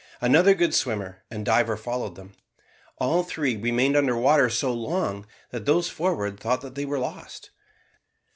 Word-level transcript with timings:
Another 0.19 0.55
good 0.55 0.73
swimmer 0.73 1.21
and 1.29 1.45
diver 1.45 1.77
followed 1.77 2.15
them. 2.15 2.33
All 2.97 3.21
three 3.21 3.55
remained 3.55 3.95
under 3.95 4.17
water 4.17 4.49
so 4.49 4.73
long, 4.73 5.27
that 5.51 5.67
those 5.67 5.89
forward 5.91 6.39
thought 6.39 6.73
they 6.73 6.85
were 6.85 6.97
lost. 6.97 7.51